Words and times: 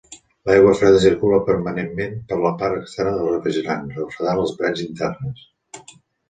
L'aigua 0.49 0.69
freda 0.77 1.01
circula 1.01 1.39
permanentment 1.49 2.15
per 2.31 2.39
la 2.45 2.53
part 2.63 2.79
externa 2.79 3.13
del 3.19 3.29
refrigerant, 3.35 3.85
refredant 3.99 4.41
les 4.43 4.57
parets 4.63 4.83
internes. 4.89 5.47